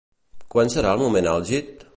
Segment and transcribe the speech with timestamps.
[0.55, 1.71] Quan serà el moment àlgid?